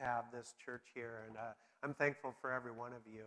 [0.00, 1.52] to have this church here, and uh,
[1.82, 3.24] I'm thankful for every one of you.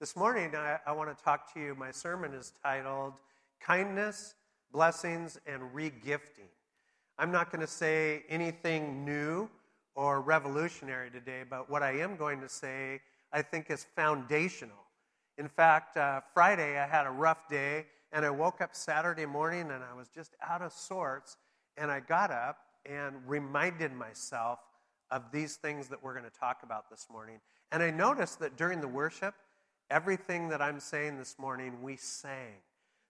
[0.00, 1.74] This morning, I, I want to talk to you.
[1.76, 3.14] My sermon is titled
[3.60, 4.34] Kindness,
[4.72, 6.50] Blessings, and Regifting.
[7.16, 9.48] I'm not going to say anything new
[9.94, 13.00] or revolutionary today, but what I am going to say,
[13.32, 14.84] I think, is foundational.
[15.38, 19.70] In fact, uh, Friday I had a rough day, and I woke up Saturday morning
[19.70, 21.36] and I was just out of sorts,
[21.76, 24.58] and I got up and reminded myself
[25.10, 27.40] of these things that we're going to talk about this morning.
[27.72, 29.34] And I noticed that during the worship,
[29.90, 32.54] everything that I'm saying this morning, we sang.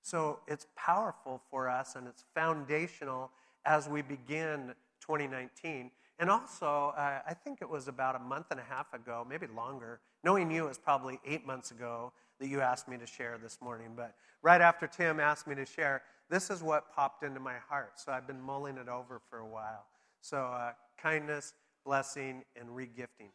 [0.02, 3.30] So it's powerful for us and it's foundational
[3.64, 5.91] as we begin 2019.
[6.19, 9.47] And also, uh, I think it was about a month and a half ago, maybe
[9.48, 10.00] longer.
[10.24, 13.58] Knowing you, it was probably eight months ago that you asked me to share this
[13.60, 13.88] morning.
[13.97, 17.92] But right after Tim asked me to share, this is what popped into my heart.
[17.97, 19.86] So I've been mulling it over for a while.
[20.20, 21.55] So, uh, kindness,
[21.86, 23.30] blessing, and regifting.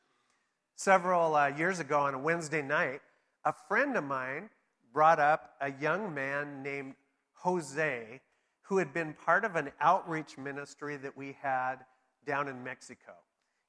[0.76, 3.02] Several uh, years ago on a Wednesday night,
[3.46, 4.50] a friend of mine
[4.94, 6.96] brought up a young man named
[7.34, 8.20] Jose
[8.64, 11.78] who had been part of an outreach ministry that we had
[12.26, 13.14] down in Mexico.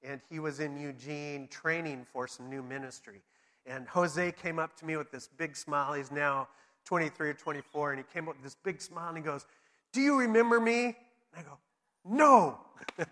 [0.03, 3.23] And he was in Eugene training for some new ministry.
[3.67, 5.93] And Jose came up to me with this big smile.
[5.93, 6.49] He's now
[6.87, 7.93] 23 or 24.
[7.93, 9.47] And he came up with this big smile and he goes,
[9.93, 10.85] Do you remember me?
[10.85, 10.95] And
[11.37, 11.59] I go,
[12.05, 12.59] No.
[12.99, 13.07] and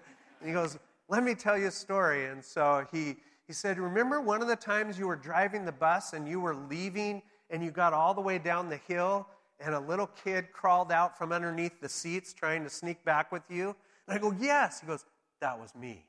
[0.44, 0.76] he goes,
[1.10, 2.26] Let me tell you a story.
[2.26, 6.12] And so he, he said, Remember one of the times you were driving the bus
[6.12, 9.26] and you were leaving and you got all the way down the hill
[9.58, 13.42] and a little kid crawled out from underneath the seats trying to sneak back with
[13.50, 13.74] you?
[14.06, 14.80] And I go, Yes.
[14.80, 15.04] He goes,
[15.40, 16.04] That was me.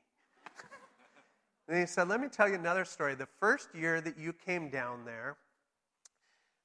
[1.68, 3.16] and he said, Let me tell you another story.
[3.16, 5.36] The first year that you came down there,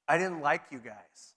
[0.06, 1.34] I didn't like you guys.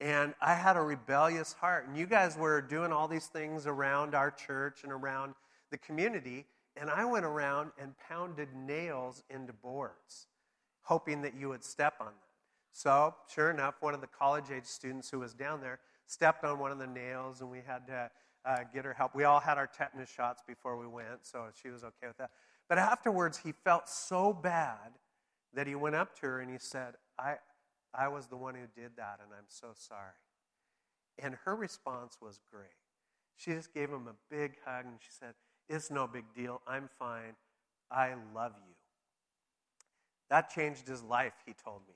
[0.00, 1.88] And I had a rebellious heart.
[1.88, 5.34] And you guys were doing all these things around our church and around
[5.74, 6.46] the community.
[6.76, 10.28] And I went around and pounded nails into boards,
[10.82, 12.14] hoping that you would step on them.
[12.72, 16.58] So, sure enough, one of the college age students who was down there stepped on
[16.58, 18.10] one of the nails, and we had to
[18.44, 19.14] uh, get her help.
[19.14, 22.30] We all had our tetanus shots before we went, so she was okay with that.
[22.68, 24.98] But afterwards, he felt so bad
[25.54, 27.36] that he went up to her and he said, I,
[27.94, 30.18] I was the one who did that, and I'm so sorry.
[31.20, 32.74] And her response was great.
[33.36, 35.34] She just gave him a big hug and she said,
[35.68, 36.60] It's no big deal.
[36.66, 37.34] I'm fine.
[37.90, 38.74] I love you.
[40.30, 41.94] That changed his life, he told me.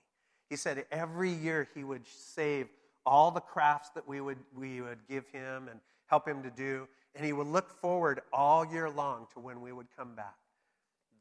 [0.49, 2.69] He said every year he would save
[3.05, 6.87] all the crafts that we would, we would give him and help him to do,
[7.15, 10.37] and he would look forward all year long to when we would come back.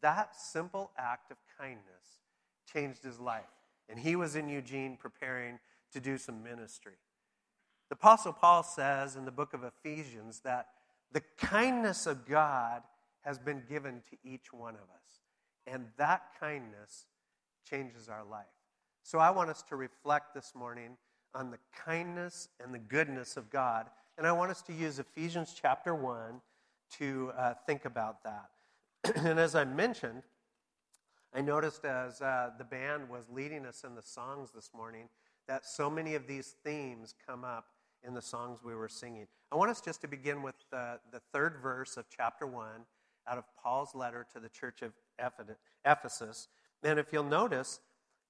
[0.02, 2.22] That simple act of kindness
[2.72, 3.44] changed his life.
[3.90, 5.59] And he was in Eugene preparing
[5.94, 6.94] to do some ministry.
[7.90, 10.68] The Apostle Paul says in the book of Ephesians that
[11.12, 12.84] the kindness of God
[13.22, 15.22] has been given to each one of us.
[15.66, 17.06] And that kindness
[17.69, 18.45] changes our life.
[19.03, 20.97] So I want us to reflect this morning
[21.34, 23.88] on the kindness and the goodness of God.
[24.18, 26.41] And I want us to use Ephesians chapter 1
[27.00, 28.50] to uh, think about that.
[29.16, 30.24] and as I mentioned,
[31.34, 35.09] I noticed as uh, the band was leading us in the songs this morning
[35.47, 37.66] that so many of these themes come up
[38.06, 39.28] in the songs we were singing.
[39.52, 42.66] I want us just to begin with the, the third verse of chapter 1
[43.28, 44.94] out of Paul's letter to the church of
[45.85, 46.47] Ephesus.
[46.84, 47.80] And if you'll notice,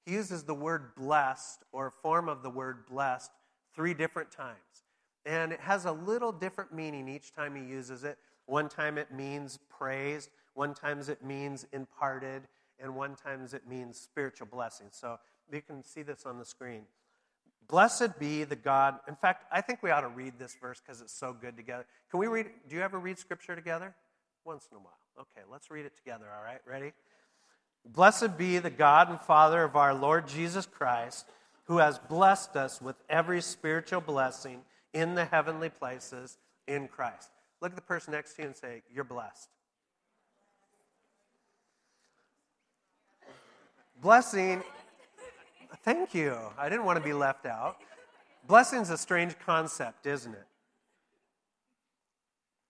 [0.06, 3.32] he uses the word blessed or form of the word blessed
[3.76, 4.58] three different times.
[5.26, 8.18] And it has a little different meaning each time he uses it.
[8.46, 12.44] One time it means praised, one times it means imparted,
[12.80, 14.88] and one times it means spiritual blessing.
[14.92, 15.20] So
[15.52, 16.84] you can see this on the screen.
[17.70, 19.00] Blessed be the God.
[19.08, 21.86] In fact, I think we ought to read this verse because it's so good together.
[22.10, 22.48] Can we read?
[22.70, 23.94] Do you ever read scripture together?
[24.46, 24.98] Once in a while.
[25.20, 26.60] Okay, let's read it together, all right?
[26.66, 26.94] Ready?
[27.86, 31.26] Blessed be the God and Father of our Lord Jesus Christ,
[31.66, 34.62] who has blessed us with every spiritual blessing
[34.94, 37.30] in the heavenly places in Christ.
[37.62, 39.50] Look at the person next to you and say, You're blessed.
[44.02, 44.64] Blessing,
[45.84, 46.38] thank you.
[46.58, 47.78] I didn't want to be left out.
[48.48, 50.46] Blessing's a strange concept, isn't it?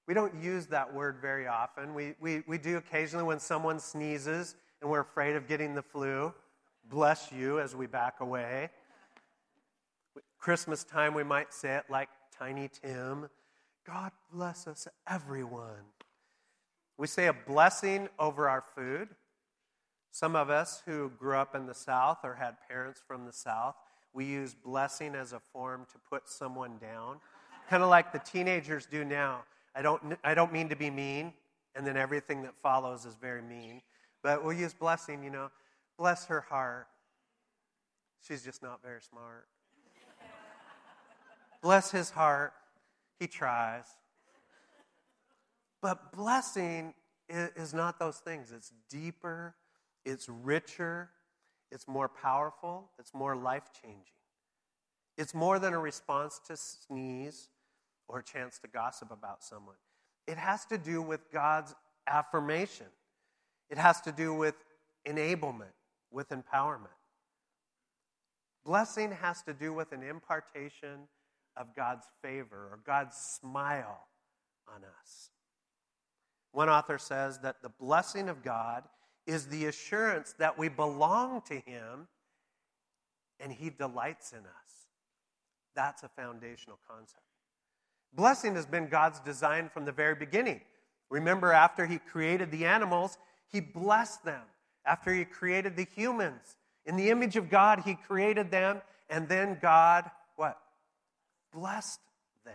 [0.07, 1.93] We don't use that word very often.
[1.93, 6.33] We, we, we do occasionally when someone sneezes and we're afraid of getting the flu.
[6.89, 8.69] Bless you as we back away.
[10.39, 13.27] Christmas time, we might say it like Tiny Tim
[13.87, 15.85] God bless us, everyone.
[16.97, 19.07] We say a blessing over our food.
[20.17, 23.75] Some of us who grew up in the South or had parents from the South,
[24.13, 27.17] we use blessing as a form to put someone down,
[27.69, 29.43] kind of like the teenagers do now.
[29.75, 31.33] I don't, I don't mean to be mean,
[31.75, 33.83] and then everything that follows is very mean.
[34.23, 35.51] But we'll use blessing, you know.
[35.99, 36.87] Bless her heart.
[38.27, 39.45] She's just not very smart.
[41.61, 42.53] Bless his heart.
[43.19, 43.85] He tries.
[45.79, 46.95] But blessing
[47.29, 48.51] is not those things.
[48.51, 49.53] It's deeper,
[50.07, 51.09] it's richer,
[51.69, 54.01] it's more powerful, it's more life changing.
[55.17, 57.49] It's more than a response to sneeze
[58.07, 59.75] or a chance to gossip about someone.
[60.25, 61.75] It has to do with God's
[62.07, 62.87] affirmation,
[63.69, 64.55] it has to do with
[65.05, 65.75] enablement,
[66.09, 66.87] with empowerment.
[68.65, 71.07] Blessing has to do with an impartation
[71.57, 74.07] of God's favor or God's smile
[74.67, 75.31] on us.
[76.51, 78.83] One author says that the blessing of God
[79.27, 82.07] is the assurance that we belong to Him
[83.39, 84.87] and He delights in us.
[85.75, 87.21] That's a foundational concept.
[88.13, 90.61] Blessing has been God's design from the very beginning.
[91.09, 93.17] Remember, after He created the animals,
[93.51, 94.41] He blessed them.
[94.85, 99.59] After He created the humans, in the image of God, He created them, and then
[99.61, 100.57] God, what?
[101.53, 101.99] Blessed
[102.45, 102.53] them.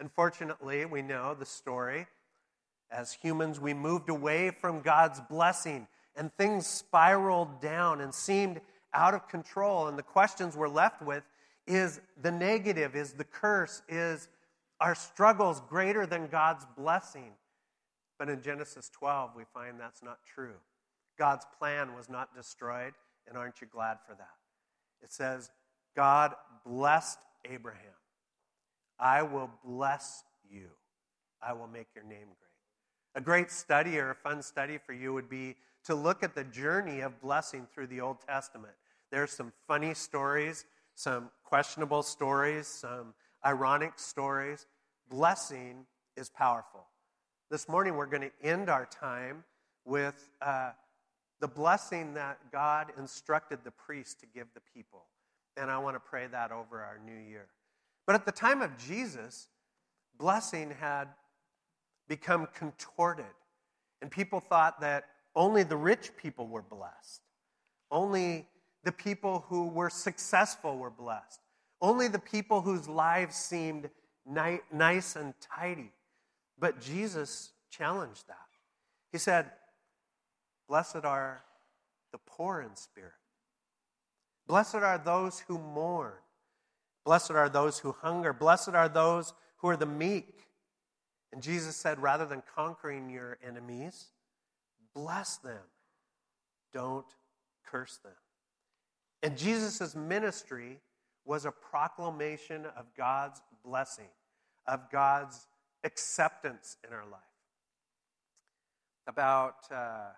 [0.00, 2.06] Unfortunately, we know the story.
[2.90, 8.60] As humans, we moved away from God's blessing, and things spiraled down and seemed
[8.92, 9.88] out of control.
[9.88, 11.24] And the questions we're left with
[11.66, 14.28] is the negative, is the curse, is
[14.80, 17.32] our struggles greater than God's blessing?
[18.18, 20.54] But in Genesis 12, we find that's not true.
[21.18, 22.92] God's plan was not destroyed,
[23.26, 24.36] and aren't you glad for that?
[25.02, 25.50] It says,
[25.96, 26.34] God
[26.64, 27.80] blessed Abraham.
[28.98, 30.68] I will bless you.
[31.42, 32.43] I will make your name great.
[33.14, 36.44] A great study or a fun study for you would be to look at the
[36.44, 38.74] journey of blessing through the Old Testament.
[39.10, 40.64] There's some funny stories
[40.94, 43.14] some questionable stories, some
[43.44, 44.66] ironic stories.
[45.08, 46.86] Blessing is powerful.
[47.50, 49.44] This morning, we're going to end our time
[49.84, 50.70] with uh,
[51.40, 55.04] the blessing that God instructed the priest to give the people.
[55.56, 57.46] And I want to pray that over our new year.
[58.06, 59.48] But at the time of Jesus,
[60.18, 61.08] blessing had
[62.08, 63.24] become contorted.
[64.02, 65.04] And people thought that
[65.34, 67.22] only the rich people were blessed.
[67.90, 68.46] Only
[68.84, 71.40] the people who were successful were blessed.
[71.80, 73.90] Only the people whose lives seemed
[74.26, 75.92] ni- nice and tidy.
[76.58, 78.36] But Jesus challenged that.
[79.12, 79.50] He said,
[80.68, 81.42] Blessed are
[82.12, 83.12] the poor in spirit.
[84.46, 86.12] Blessed are those who mourn.
[87.04, 88.32] Blessed are those who hunger.
[88.32, 90.43] Blessed are those who are the meek.
[91.34, 94.12] And Jesus said, rather than conquering your enemies,
[94.94, 95.64] bless them.
[96.72, 97.04] Don't
[97.66, 98.12] curse them.
[99.20, 100.78] And Jesus' ministry
[101.24, 104.10] was a proclamation of God's blessing,
[104.68, 105.48] of God's
[105.82, 107.20] acceptance in our life.
[109.08, 110.10] About, uh,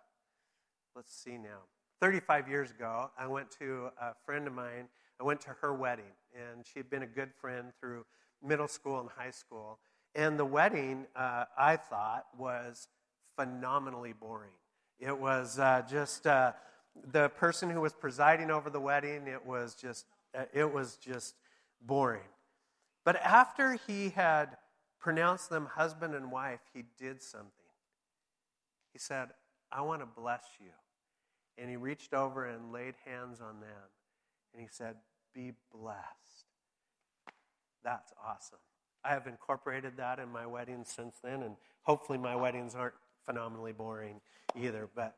[0.95, 1.61] let's see now,
[2.03, 4.89] 35 years ago, I went to a friend of mine.
[5.19, 8.05] I went to her wedding, and she had been a good friend through
[8.47, 9.79] middle school and high school.
[10.17, 12.89] And the wedding, uh, I thought, was
[13.37, 14.51] phenomenally boring.
[14.99, 16.53] It was uh, just uh,
[17.13, 20.07] the person who was presiding over the wedding, it was just,
[20.55, 21.35] it was just
[21.83, 22.23] boring.
[23.05, 24.57] But after he had
[24.99, 27.51] pronounced them husband and wife, he did something.
[28.95, 29.29] He said,
[29.71, 30.71] I want to bless you.
[31.59, 33.91] And he reached over and laid hands on them.
[34.55, 34.97] And he said,
[35.35, 36.47] Be blessed.
[37.85, 38.59] That's awesome.
[39.07, 42.95] I have incorporated that in my weddings since then, and hopefully my weddings aren't
[43.25, 44.21] phenomenally boring
[44.61, 44.89] either.
[44.95, 45.15] But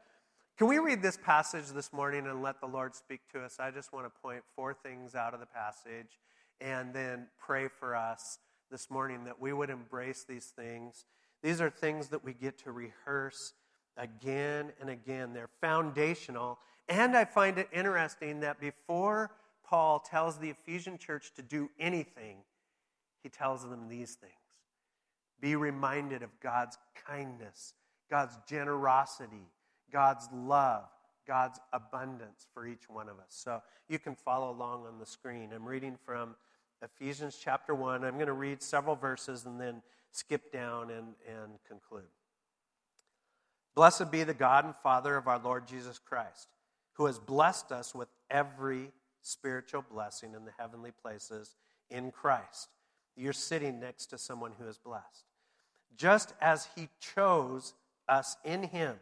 [0.58, 3.56] can we read this passage this morning and let the Lord speak to us?
[3.58, 6.18] I just want to point four things out of the passage
[6.60, 8.38] and then pray for us
[8.70, 11.06] this morning that we would embrace these things.
[11.42, 13.54] These are things that we get to rehearse
[13.96, 15.32] again and again.
[15.32, 16.58] They're foundational.
[16.88, 19.30] And I find it interesting that before
[19.64, 22.38] Paul tells the Ephesian church to do anything,
[23.28, 24.32] he tells them these things
[25.38, 27.74] Be reminded of God's kindness,
[28.10, 29.50] God's generosity,
[29.92, 30.84] God's love,
[31.26, 33.26] God's abundance for each one of us.
[33.28, 35.50] So you can follow along on the screen.
[35.54, 36.36] I'm reading from
[36.82, 38.02] Ephesians chapter 1.
[38.02, 42.08] I'm going to read several verses and then skip down and, and conclude.
[43.74, 46.48] Blessed be the God and Father of our Lord Jesus Christ,
[46.94, 51.56] who has blessed us with every spiritual blessing in the heavenly places
[51.90, 52.68] in Christ.
[53.18, 55.24] You're sitting next to someone who is blessed.
[55.96, 57.74] Just as he chose
[58.08, 58.96] us in him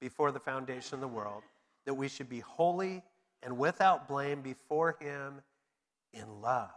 [0.00, 1.42] before the foundation of the world,
[1.86, 3.02] that we should be holy
[3.42, 5.42] and without blame before Him
[6.12, 6.70] in love,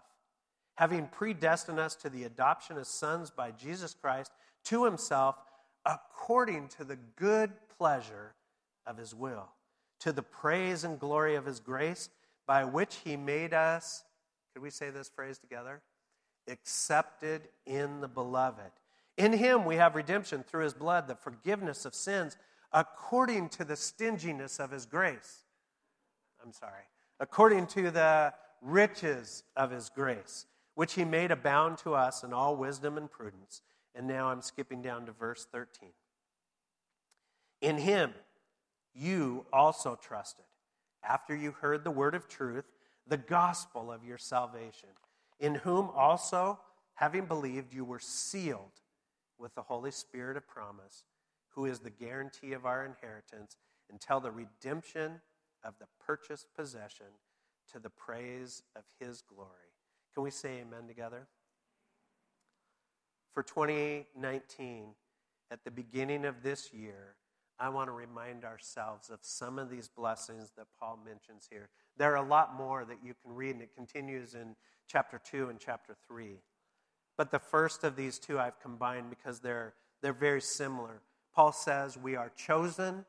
[0.75, 4.31] having predestined us to the adoption as sons by Jesus Christ
[4.65, 5.35] to Himself,
[5.85, 8.33] according to the good pleasure
[8.85, 9.49] of his will,
[9.99, 12.09] to the praise and glory of his grace,
[12.45, 14.03] by which he made us,
[14.53, 15.81] could we say this phrase together?
[16.47, 18.71] Accepted in the beloved.
[19.17, 22.35] In him we have redemption through his blood, the forgiveness of sins,
[22.71, 25.43] according to the stinginess of his grace.
[26.43, 26.83] I'm sorry,
[27.19, 30.45] according to the riches of his grace,
[30.75, 33.61] which he made abound to us in all wisdom and prudence.
[33.95, 35.89] And now I'm skipping down to verse 13.
[37.61, 38.13] In him
[38.93, 40.45] you also trusted,
[41.03, 42.65] after you heard the word of truth,
[43.07, 44.89] the gospel of your salvation,
[45.43, 46.57] in whom also,
[46.93, 48.79] having believed, you were sealed
[49.37, 51.03] with the Holy Spirit of promise,
[51.49, 53.57] who is the guarantee of our inheritance
[53.91, 55.19] until the redemption
[55.61, 57.07] of the purchased possession
[57.73, 59.49] to the praise of his glory.
[60.13, 61.27] Can we say amen together?
[63.33, 64.95] For 2019,
[65.51, 67.15] at the beginning of this year,
[67.59, 71.69] I want to remind ourselves of some of these blessings that Paul mentions here.
[71.97, 74.55] There are a lot more that you can read, and it continues in
[74.87, 76.39] chapter 2 and chapter 3.
[77.17, 81.01] But the first of these two I've combined because they're, they're very similar.
[81.35, 83.05] Paul says, We are chosen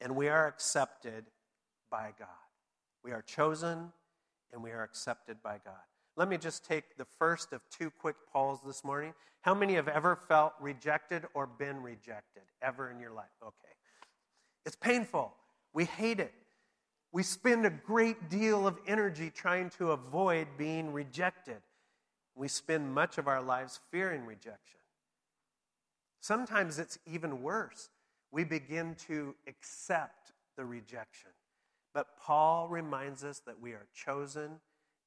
[0.00, 1.26] and we are accepted
[1.90, 2.28] by God.
[3.04, 3.92] We are chosen
[4.52, 5.74] and we are accepted by God.
[6.18, 9.14] Let me just take the first of two quick polls this morning.
[9.42, 13.26] How many have ever felt rejected or been rejected ever in your life?
[13.40, 13.54] Okay.
[14.66, 15.32] It's painful.
[15.72, 16.34] We hate it.
[17.12, 21.58] We spend a great deal of energy trying to avoid being rejected.
[22.34, 24.80] We spend much of our lives fearing rejection.
[26.20, 27.90] Sometimes it's even worse.
[28.32, 31.30] We begin to accept the rejection.
[31.94, 34.58] But Paul reminds us that we are chosen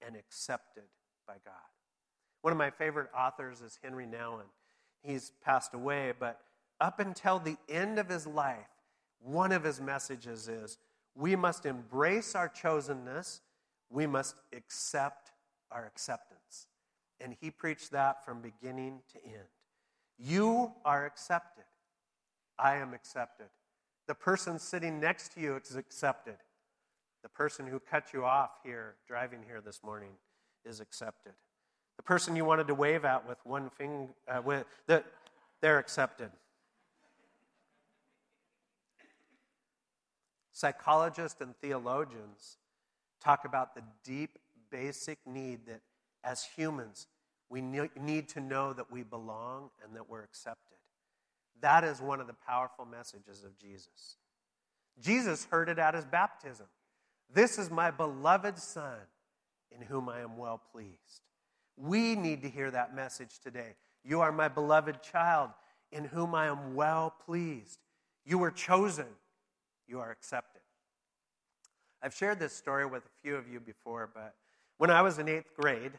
[0.02, 0.86] and accepted
[1.28, 1.54] by God.
[2.42, 4.46] One of my favorite authors is Henry Nouwen.
[5.04, 6.40] He's passed away, but
[6.80, 8.68] up until the end of his life,
[9.20, 10.78] one of his messages is
[11.16, 13.42] we must embrace our chosenness,
[13.90, 15.32] we must accept
[15.72, 16.68] our acceptance.
[17.20, 19.48] And he preached that from beginning to end.
[20.18, 21.66] You are accepted.
[22.58, 23.48] I am accepted.
[24.08, 26.38] The person sitting next to you is accepted.
[27.24, 30.12] The person who cut you off here, driving here this morning,
[30.66, 31.34] is accepted.
[31.98, 35.04] The person you wanted to wave at with one finger, uh, with, the,
[35.62, 36.32] they're accepted.
[40.54, 42.58] Psychologists and theologians
[43.24, 44.38] talk about the deep,
[44.70, 45.82] basic need that
[46.24, 47.08] as humans,
[47.50, 50.78] we need to know that we belong and that we're accepted.
[51.62, 54.18] That is one of the powerful messages of Jesus.
[55.02, 56.68] Jesus heard it at his baptism.
[57.34, 58.98] This is my beloved Son,
[59.76, 61.22] in whom I am well pleased.
[61.78, 63.76] We need to hear that message today.
[64.04, 65.52] You are my beloved child,
[65.92, 67.80] in whom I am well pleased.
[68.26, 69.08] You were chosen,
[69.88, 70.62] you are accepted.
[72.04, 74.36] I've shared this story with a few of you before, but
[74.78, 75.92] when I was in eighth grade,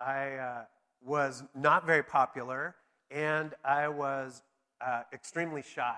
[0.00, 0.64] I uh,
[1.04, 2.74] was not very popular
[3.10, 4.42] and I was
[4.80, 5.96] uh, extremely shy.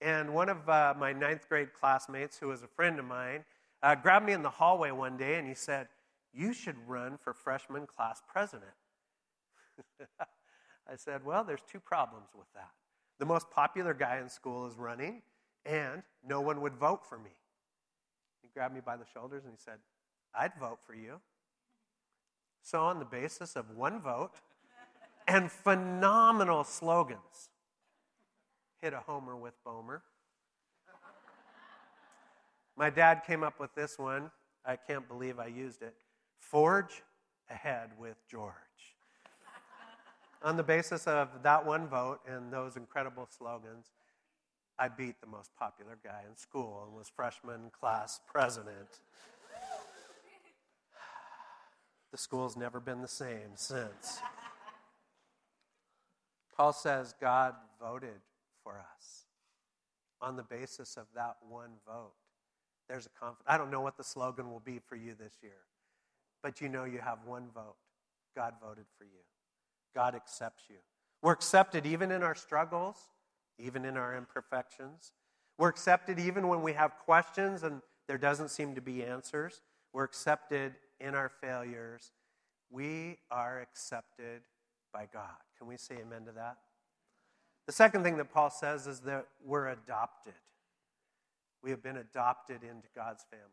[0.00, 3.44] And one of uh, my ninth grade classmates, who was a friend of mine,
[3.82, 5.88] uh, grabbed me in the hallway one day and he said,
[6.36, 8.70] You should run for freshman class president.
[10.90, 12.70] I said, Well, there's two problems with that.
[13.18, 15.22] The most popular guy in school is running,
[15.64, 17.30] and no one would vote for me.
[18.42, 19.78] He grabbed me by the shoulders and he said,
[20.38, 21.20] I'd vote for you.
[22.62, 24.34] So, on the basis of one vote
[25.26, 27.48] and phenomenal slogans,
[28.82, 30.00] hit a homer with Bomer.
[32.76, 34.30] My dad came up with this one.
[34.64, 35.94] I can't believe I used it.
[36.38, 37.02] Forge
[37.50, 38.54] ahead with George.
[40.42, 43.86] On the basis of that one vote and those incredible slogans,
[44.78, 48.88] I beat the most popular guy in school and was freshman class president.
[52.12, 54.20] The school's never been the same since.
[56.56, 58.20] Paul says God voted
[58.62, 59.24] for us
[60.22, 62.14] on the basis of that one vote.
[62.88, 63.44] There's a confidence.
[63.46, 65.66] I don't know what the slogan will be for you this year,
[66.46, 67.74] but you know you have one vote.
[68.36, 69.18] God voted for you.
[69.96, 70.76] God accepts you.
[71.20, 72.96] We're accepted even in our struggles,
[73.58, 75.10] even in our imperfections.
[75.58, 79.60] We're accepted even when we have questions and there doesn't seem to be answers.
[79.92, 82.12] We're accepted in our failures.
[82.70, 84.42] We are accepted
[84.92, 85.34] by God.
[85.58, 86.58] Can we say amen to that?
[87.66, 90.34] The second thing that Paul says is that we're adopted.
[91.64, 93.50] We have been adopted into God's family.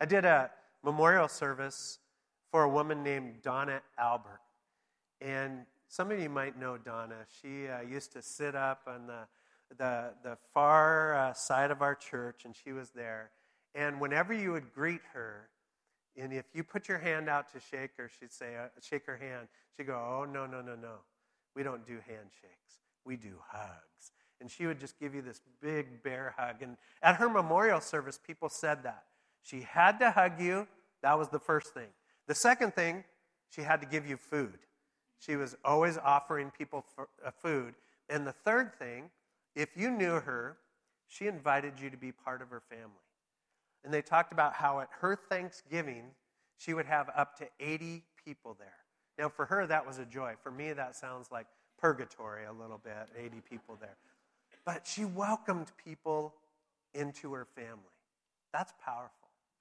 [0.00, 0.50] I did a
[0.84, 1.98] memorial service
[2.50, 4.40] for a woman named Donna Albert.
[5.20, 7.26] And some of you might know Donna.
[7.42, 9.26] She uh, used to sit up on the
[9.76, 13.30] the, the far uh, side of our church, and she was there.
[13.74, 15.48] And whenever you would greet her,
[16.16, 19.16] and if you put your hand out to shake her, she'd say, uh, shake her
[19.16, 19.48] hand.
[19.76, 20.94] She'd go, oh, no, no, no, no.
[21.54, 22.80] We don't do handshakes.
[23.04, 24.12] We do hugs.
[24.40, 26.62] And she would just give you this big bear hug.
[26.62, 29.04] And at her memorial service, people said that.
[29.42, 30.66] She had to hug you.
[31.02, 31.88] That was the first thing.
[32.26, 33.04] The second thing,
[33.50, 34.58] she had to give you food.
[35.18, 37.74] She was always offering people uh, food.
[38.08, 39.10] And the third thing,
[39.54, 40.58] if you knew her,
[41.08, 42.92] she invited you to be part of her family.
[43.84, 46.04] And they talked about how at her Thanksgiving,
[46.56, 48.68] she would have up to 80 people there.
[49.18, 50.34] Now, for her, that was a joy.
[50.42, 51.46] For me, that sounds like
[51.78, 53.96] purgatory a little bit 80 people there.
[54.64, 56.34] But she welcomed people
[56.94, 57.94] into her family.
[58.52, 59.10] That's powerful.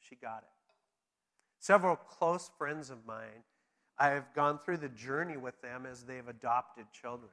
[0.07, 0.73] She got it.
[1.59, 3.43] Several close friends of mine,
[3.97, 7.31] I have gone through the journey with them as they've adopted children.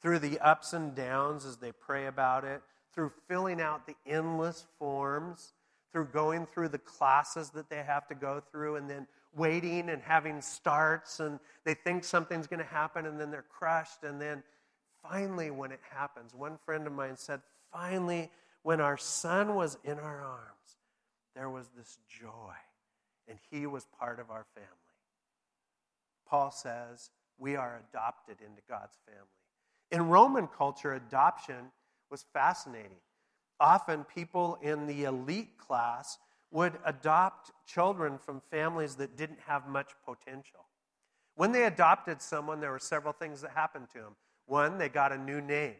[0.00, 2.62] Through the ups and downs as they pray about it,
[2.94, 5.52] through filling out the endless forms,
[5.92, 10.00] through going through the classes that they have to go through, and then waiting and
[10.02, 14.42] having starts, and they think something's going to happen, and then they're crushed, and then
[15.02, 17.40] finally, when it happens, one friend of mine said,
[17.72, 18.30] finally,
[18.62, 20.59] when our son was in our arms,
[21.34, 22.54] there was this joy,
[23.28, 24.68] and he was part of our family.
[26.26, 29.26] Paul says, we are adopted into God's family.
[29.90, 31.72] In Roman culture, adoption
[32.10, 33.00] was fascinating.
[33.58, 36.18] Often, people in the elite class
[36.50, 40.66] would adopt children from families that didn't have much potential.
[41.36, 44.16] When they adopted someone, there were several things that happened to them.
[44.46, 45.76] One, they got a new name,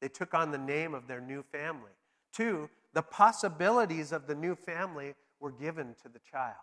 [0.00, 1.92] they took on the name of their new family.
[2.32, 6.56] Two, the possibilities of the new family were given to the child.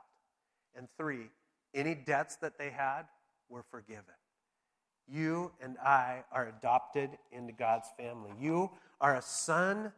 [0.76, 1.30] And three,
[1.74, 3.04] any debts that they had
[3.50, 4.04] were forgiven.
[5.08, 8.32] You and I are adopted into God's family.
[8.40, 9.94] You are a son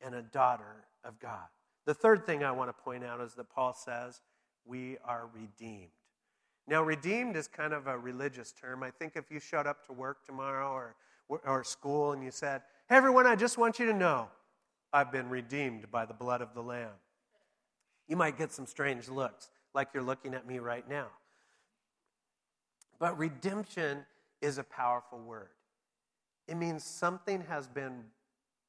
[0.00, 1.48] and a daughter of God.
[1.86, 4.22] The third thing I want to point out is that Paul says
[4.64, 5.90] we are redeemed.
[6.66, 8.82] Now, redeemed is kind of a religious term.
[8.82, 10.96] I think if you showed up to work tomorrow or,
[11.44, 14.28] or school and you said, Hey, everyone, I just want you to know
[14.94, 16.92] I've been redeemed by the blood of the Lamb,
[18.06, 21.08] you might get some strange looks, like you're looking at me right now.
[23.00, 24.06] But redemption
[24.40, 25.48] is a powerful word.
[26.46, 28.04] It means something has been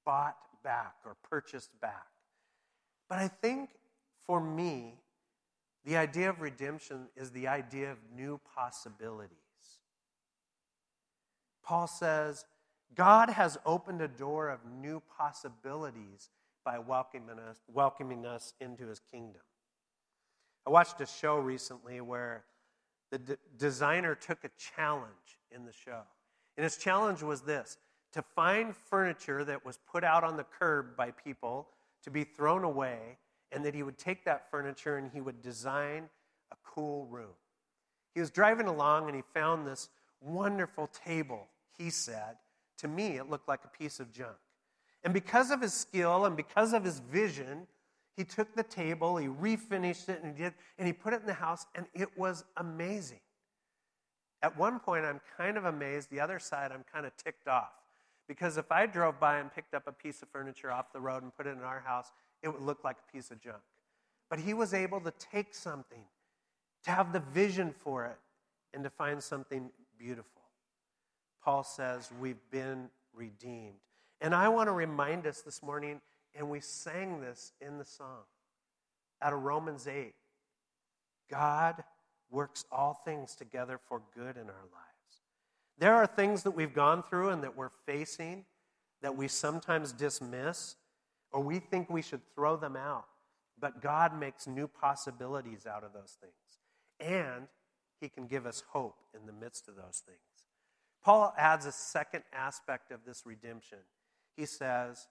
[0.04, 2.08] bought back or purchased back.
[3.08, 3.70] But I think
[4.26, 4.96] for me,
[5.86, 9.38] the idea of redemption is the idea of new possibilities.
[11.64, 12.46] Paul says,
[12.93, 16.30] God has opened a door of new possibilities
[16.63, 19.41] by welcoming us, welcoming us into his kingdom.
[20.65, 22.43] I watched a show recently where
[23.12, 26.02] the d- designer took a challenge in the show.
[26.58, 27.78] And his challenge was this
[28.13, 31.67] to find furniture that was put out on the curb by people
[32.04, 33.17] to be thrown away
[33.52, 36.10] and that he would take that furniture and he would design
[36.52, 37.34] a cool room.
[38.13, 39.89] He was driving along and he found this
[40.21, 42.38] wonderful table, he said.
[42.80, 44.36] To me, it looked like a piece of junk.
[45.04, 47.68] And because of his skill and because of his vision,
[48.16, 51.28] he took the table, he refinished it, and he, did, and he put it in
[51.28, 53.20] the house, and it was amazing.
[54.42, 56.10] At one point, I'm kind of amazed.
[56.10, 57.72] The other side, I'm kind of ticked off.
[58.28, 61.24] Because if I drove by and picked up a piece of furniture off the road
[61.24, 62.12] and put it in our house,
[62.42, 63.62] it would look like a piece of junk.
[64.30, 66.04] But he was able to take something,
[66.84, 68.18] to have the vision for it,
[68.74, 70.42] and to find something beautiful.
[71.46, 73.76] Paul says, We've been redeemed.
[74.20, 76.02] And I want to remind us this morning,
[76.34, 78.24] and we sang this in the song
[79.22, 80.14] out of Romans 8
[81.30, 81.84] God
[82.30, 85.22] works all things together for good in our lives.
[85.78, 88.46] There are things that we've gone through and that we're facing
[89.02, 90.76] that we sometimes dismiss
[91.32, 93.06] or we think we should throw them out.
[93.60, 96.34] But God makes new possibilities out of those things.
[97.00, 97.48] And
[98.00, 100.35] He can give us hope in the midst of those things.
[101.06, 103.78] Paul adds a second aspect of this redemption.
[104.36, 105.08] He says,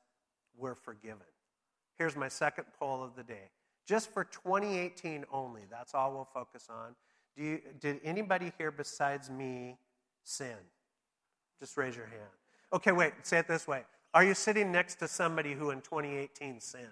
[0.59, 1.23] We're forgiven.
[1.97, 3.51] Here's my second poll of the day.
[3.87, 6.97] Just for 2018 only, that's all we'll focus on.
[7.37, 9.77] You, did anybody here besides me
[10.25, 10.57] sin?
[11.61, 12.31] Just raise your hand.
[12.73, 13.83] Okay, wait, say it this way.
[14.15, 16.87] Are you sitting next to somebody who in 2018 sinned?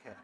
[0.00, 0.14] Okay.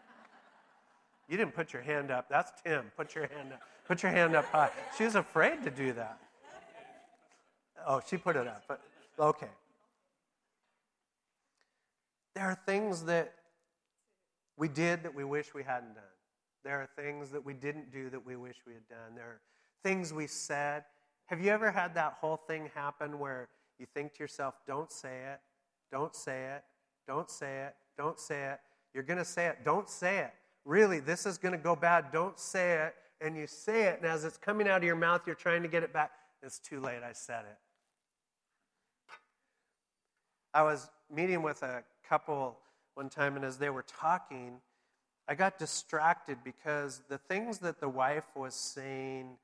[1.28, 2.28] You didn't put your hand up.
[2.28, 2.84] That's Tim.
[2.98, 3.62] Put your hand up.
[3.88, 4.70] Put your hand up high.
[4.98, 6.18] She's afraid to do that.
[7.86, 8.64] Oh, she put it up.
[8.68, 8.80] But
[9.18, 9.48] okay.
[12.34, 13.32] There are things that
[14.56, 16.04] we did that we wish we hadn't done.
[16.64, 19.14] There are things that we didn't do that we wish we had done.
[19.14, 19.40] There are
[19.82, 20.84] things we said.
[21.26, 25.16] Have you ever had that whole thing happen where you think to yourself, don't say
[25.32, 25.40] it,
[25.90, 26.64] don't say it.
[27.06, 27.74] Don't say it.
[27.96, 28.60] Don't say it.
[28.94, 29.58] You're going to say it.
[29.64, 30.32] Don't say it.
[30.64, 32.06] Really, this is going to go bad.
[32.12, 32.94] Don't say it.
[33.20, 35.68] And you say it, and as it's coming out of your mouth, you're trying to
[35.68, 36.10] get it back.
[36.42, 37.02] It's too late.
[37.08, 37.56] I said it.
[40.54, 42.56] I was meeting with a couple
[42.94, 44.60] one time, and as they were talking,
[45.26, 49.36] I got distracted because the things that the wife was saying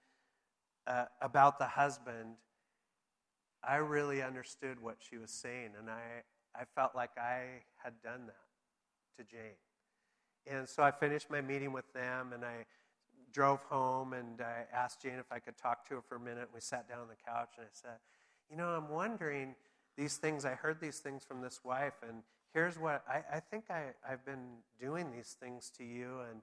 [0.87, 2.37] uh, about the husband,
[3.64, 6.23] I really understood what she was saying, and I,
[6.55, 9.59] I felt like I had done that to Jane.
[10.46, 12.66] And so I finished my meeting with them, and I
[13.33, 16.51] drove home, and I asked Jane if I could talk to her for a minute.
[16.55, 17.99] We sat down on the couch, and I said,
[18.49, 19.57] You know, I'm wondering
[20.01, 22.23] these things, I heard these things from this wife, and
[22.55, 24.47] here's what I, I think I, I've been
[24.81, 26.41] doing these things to you, and,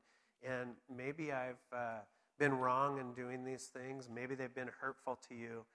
[0.47, 2.01] and maybe I've uh,
[2.37, 4.09] been wrong in doing these things.
[4.13, 5.65] Maybe they've been hurtful to you.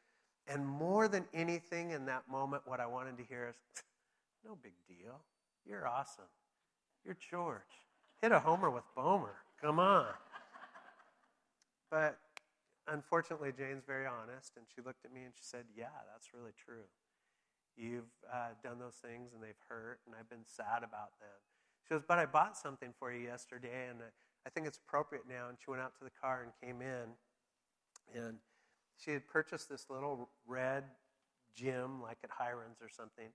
[0.46, 3.56] And more than anything in that moment, what I wanted to hear is,
[4.44, 5.18] no big deal.
[5.66, 6.30] You're awesome.
[7.04, 7.62] You're George.
[8.20, 9.34] Hit a homer with Bomer.
[9.60, 10.06] Come on.
[11.90, 12.18] But
[12.86, 16.52] unfortunately, Jane's very honest, and she looked at me and she said, Yeah, that's really
[16.64, 16.84] true.
[17.76, 21.38] You've uh, done those things and they've hurt, and I've been sad about them.
[21.86, 23.98] She goes, But I bought something for you yesterday, and
[24.46, 25.48] I think it's appropriate now.
[25.48, 27.16] And she went out to the car and came in,
[28.14, 28.36] and
[28.96, 30.84] she had purchased this little red
[31.54, 33.28] gem, like at Hiram's or something,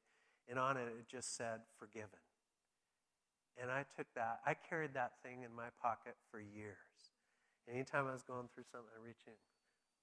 [0.49, 2.21] and on it it just said, Forgiven.
[3.59, 6.77] And I took that, I carried that thing in my pocket for years.
[7.67, 9.33] Anytime I was going through something, I reach in,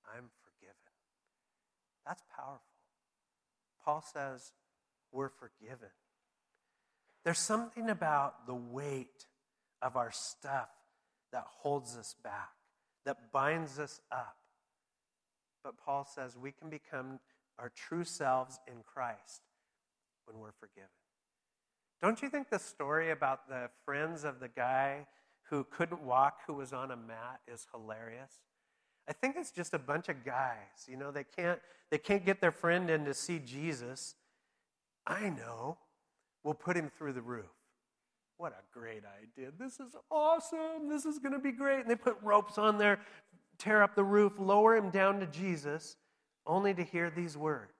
[0.04, 0.90] I'm forgiven.
[2.04, 2.73] That's powerful.
[3.84, 4.52] Paul says
[5.12, 5.90] we're forgiven.
[7.24, 9.26] There's something about the weight
[9.80, 10.68] of our stuff
[11.32, 12.50] that holds us back,
[13.04, 14.36] that binds us up.
[15.62, 17.18] But Paul says we can become
[17.58, 19.42] our true selves in Christ
[20.26, 20.88] when we're forgiven.
[22.02, 25.06] Don't you think the story about the friends of the guy
[25.50, 28.40] who couldn't walk, who was on a mat, is hilarious?
[29.08, 30.86] I think it's just a bunch of guys.
[30.88, 34.14] You know, they can't, they can't get their friend in to see Jesus.
[35.06, 35.78] I know.
[36.42, 37.50] We'll put him through the roof.
[38.36, 39.50] What a great idea.
[39.58, 40.88] This is awesome.
[40.88, 41.80] This is going to be great.
[41.80, 43.00] And they put ropes on there,
[43.58, 45.96] tear up the roof, lower him down to Jesus,
[46.46, 47.72] only to hear these words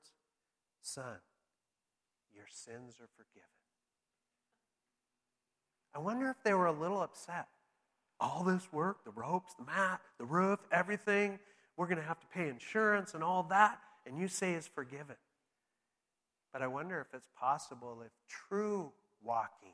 [0.80, 1.18] Son,
[2.34, 3.48] your sins are forgiven.
[5.94, 7.46] I wonder if they were a little upset
[8.24, 11.38] all this work the ropes, the mat, the roof, everything.
[11.76, 13.78] We're going to have to pay insurance and all that.
[14.06, 15.16] And you say is forgiven.
[16.52, 19.72] But I wonder if it's possible if true walking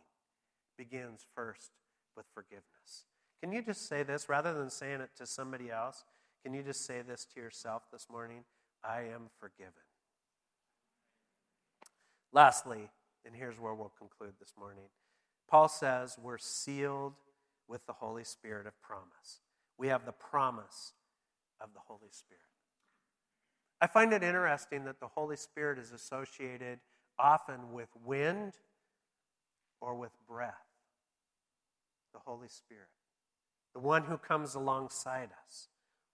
[0.76, 1.70] begins first
[2.16, 3.04] with forgiveness.
[3.42, 6.04] Can you just say this rather than saying it to somebody else?
[6.44, 8.44] Can you just say this to yourself this morning?
[8.82, 9.72] I am forgiven.
[12.32, 12.88] Lastly,
[13.26, 14.84] and here's where we'll conclude this morning
[15.50, 17.14] Paul says we're sealed
[17.70, 19.40] with the Holy Spirit of promise.
[19.78, 20.92] We have the promise
[21.60, 22.42] of the Holy Spirit.
[23.80, 26.80] I find it interesting that the Holy Spirit is associated
[27.18, 28.54] often with wind
[29.80, 30.54] or with breath.
[32.12, 32.88] The Holy Spirit,
[33.72, 35.68] the one who comes alongside us,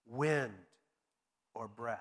[0.04, 0.52] wind
[1.54, 2.00] or breath.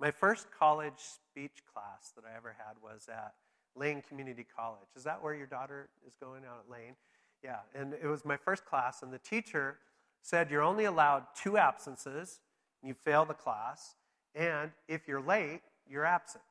[0.00, 3.34] My first college speech class that I ever had was at
[3.76, 4.88] Lane Community College.
[4.96, 6.96] Is that where your daughter is going out at Lane?
[7.42, 9.78] Yeah, and it was my first class, and the teacher
[10.22, 12.40] said you're only allowed two absences,
[12.82, 13.94] and you fail the class,
[14.34, 16.44] and if you're late, you're absent.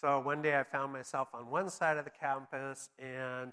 [0.00, 3.52] So one day I found myself on one side of the campus, and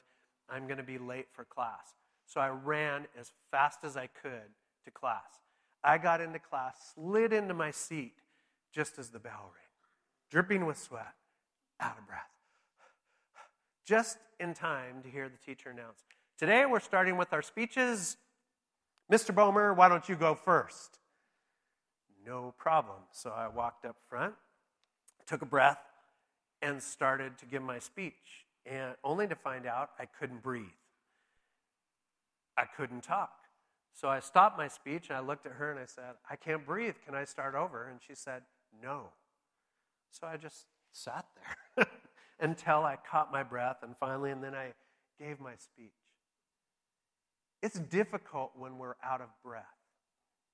[0.49, 1.95] I'm going to be late for class.
[2.25, 4.49] So I ran as fast as I could
[4.85, 5.41] to class.
[5.83, 8.13] I got into class, slid into my seat
[8.73, 9.65] just as the bell rang,
[10.29, 11.13] dripping with sweat,
[11.79, 12.40] out of breath
[13.91, 16.05] just in time to hear the teacher announce
[16.39, 18.15] Today we're starting with our speeches.
[19.11, 19.35] Mr.
[19.35, 20.97] Bomer, why don't you go first?
[22.25, 22.99] No problem.
[23.11, 24.33] So I walked up front,
[25.27, 25.81] took a breath,
[26.61, 30.63] and started to give my speech, and only to find out I couldn't breathe.
[32.55, 33.33] I couldn't talk.
[33.93, 36.65] So I stopped my speech and I looked at her and I said, I can't
[36.65, 36.95] breathe.
[37.05, 37.89] Can I start over?
[37.89, 38.43] And she said,
[38.81, 39.09] No.
[40.11, 41.25] So I just sat
[41.75, 41.87] there.
[42.41, 44.73] until I caught my breath and finally, and then I
[45.19, 45.93] gave my speech.
[47.61, 49.63] It's difficult when we're out of breath,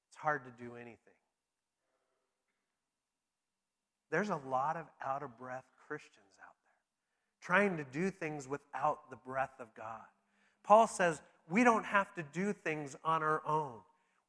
[0.09, 0.97] it's hard to do anything.
[4.11, 6.77] There's a lot of out of breath Christians out there
[7.41, 10.05] trying to do things without the breath of God.
[10.63, 13.79] Paul says we don't have to do things on our own.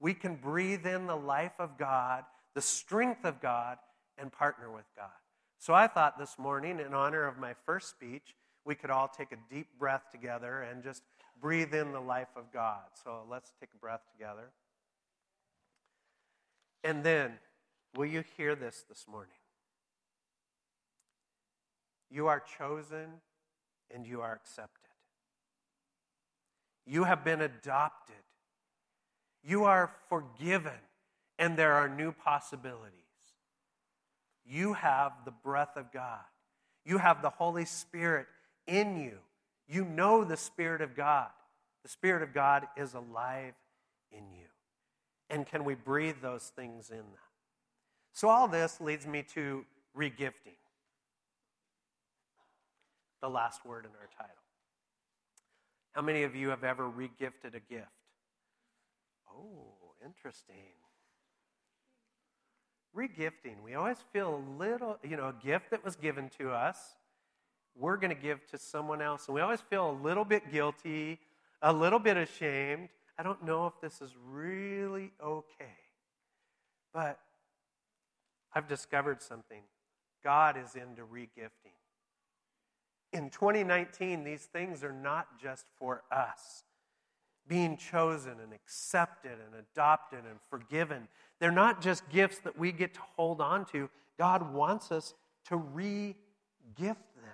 [0.00, 3.78] We can breathe in the life of God, the strength of God,
[4.16, 5.10] and partner with God.
[5.58, 9.32] So I thought this morning, in honor of my first speech, we could all take
[9.32, 11.02] a deep breath together and just
[11.40, 12.82] breathe in the life of God.
[13.02, 14.50] So let's take a breath together.
[16.84, 17.32] And then,
[17.96, 19.32] will you hear this this morning?
[22.10, 23.20] You are chosen
[23.92, 24.90] and you are accepted.
[26.86, 28.16] You have been adopted.
[29.44, 30.72] You are forgiven,
[31.38, 33.07] and there are new possibilities.
[34.48, 36.20] You have the breath of God.
[36.84, 38.26] You have the Holy Spirit
[38.66, 39.18] in you.
[39.68, 41.28] You know the Spirit of God.
[41.82, 43.54] The Spirit of God is alive
[44.10, 44.46] in you.
[45.28, 47.06] And can we breathe those things in them?
[48.12, 49.64] So, all this leads me to
[49.96, 50.56] regifting,
[53.20, 54.34] the last word in our title.
[55.92, 57.86] How many of you have ever regifted a gift?
[59.30, 60.56] Oh, interesting.
[62.96, 63.62] Regifting.
[63.64, 66.96] We always feel a little, you know, a gift that was given to us,
[67.78, 69.26] we're going to give to someone else.
[69.26, 71.20] And we always feel a little bit guilty,
[71.62, 72.88] a little bit ashamed.
[73.18, 75.76] I don't know if this is really okay.
[76.92, 77.20] But
[78.52, 79.62] I've discovered something.
[80.24, 81.72] God is into regifting.
[83.12, 86.64] In 2019, these things are not just for us.
[87.46, 91.08] Being chosen and accepted and adopted and forgiven,
[91.40, 93.88] they're not just gifts that we get to hold on to.
[94.18, 95.14] God wants us
[95.46, 96.16] to re
[96.76, 97.24] gift them.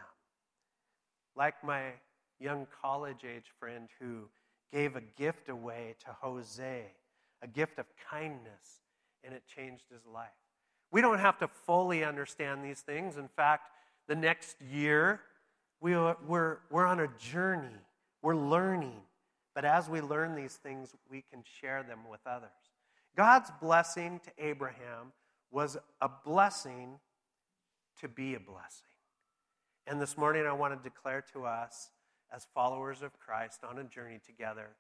[1.37, 1.93] Like my
[2.39, 4.29] young college age friend who
[4.73, 6.85] gave a gift away to Jose,
[7.43, 8.83] a gift of kindness,
[9.23, 10.29] and it changed his life.
[10.91, 13.17] We don't have to fully understand these things.
[13.17, 13.71] In fact,
[14.07, 15.21] the next year,
[15.81, 17.81] we are, we're, we're on a journey,
[18.23, 19.01] we're learning.
[19.55, 22.51] But as we learn these things, we can share them with others.
[23.17, 25.13] God's blessing to Abraham
[25.51, 26.99] was a blessing
[28.01, 28.89] to be a blessing.
[29.87, 31.91] And this morning, I want to declare to us,
[32.35, 34.71] as followers of Christ on a journey together,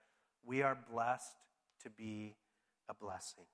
[0.44, 1.36] we are blessed
[1.84, 2.34] to be
[2.88, 3.44] a blessing.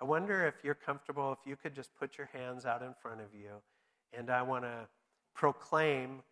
[0.00, 3.20] I wonder if you're comfortable, if you could just put your hands out in front
[3.20, 3.62] of you,
[4.16, 4.86] and I want to
[5.34, 6.22] proclaim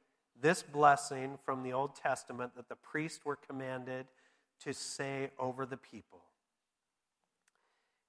[0.40, 4.06] this blessing from the Old Testament that the priests were commanded
[4.60, 6.20] to say over the people.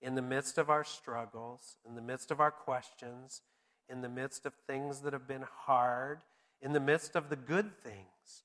[0.03, 3.41] In the midst of our struggles, in the midst of our questions,
[3.87, 6.19] in the midst of things that have been hard,
[6.61, 8.43] in the midst of the good things,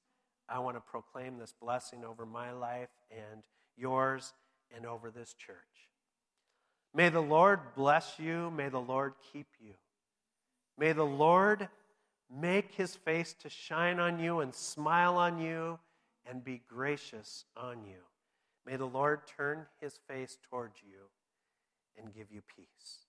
[0.48, 3.42] I want to proclaim this blessing over my life and
[3.76, 4.32] yours
[4.72, 5.56] and over this church.
[6.94, 8.52] May the Lord bless you.
[8.52, 9.74] May the Lord keep you.
[10.78, 11.68] May the Lord
[12.32, 15.80] make his face to shine on you and smile on you
[16.24, 17.98] and be gracious on you.
[18.64, 21.08] May the Lord turn his face towards you
[22.02, 23.06] and give you peace.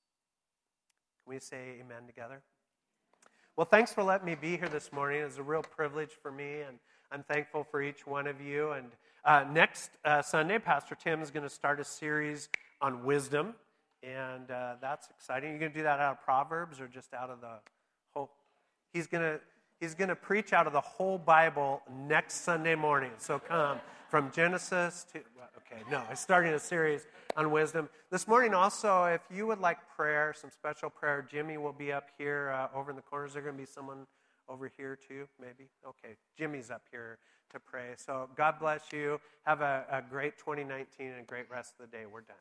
[1.23, 2.41] Can we say amen together?
[3.55, 5.21] Well, thanks for letting me be here this morning.
[5.21, 6.79] It's a real privilege for me, and
[7.11, 8.71] I'm thankful for each one of you.
[8.71, 8.87] And
[9.25, 12.49] uh, next uh, Sunday, Pastor Tim is going to start a series
[12.81, 13.55] on wisdom,
[14.01, 15.49] and uh, that's exciting.
[15.49, 17.59] You're going to do that out of Proverbs or just out of the
[18.13, 18.31] whole
[18.93, 19.39] He's going to
[19.79, 23.11] he's going to preach out of the whole Bible next Sunday morning.
[23.17, 27.89] So come from Genesis to okay, no, I'm starting a series on wisdom.
[28.11, 32.09] This morning also, if you would like prayer, some special prayer, Jimmy will be up
[32.17, 33.33] here uh, over in the corners.
[33.33, 34.07] There's going to be someone
[34.47, 35.69] over here too, maybe.
[35.87, 37.19] Okay, Jimmy's up here
[37.51, 37.93] to pray.
[37.97, 39.19] So God bless you.
[39.45, 42.05] Have a, a great 2019 and a great rest of the day.
[42.11, 42.35] We're done.